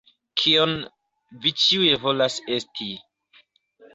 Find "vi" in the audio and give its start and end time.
1.43-1.51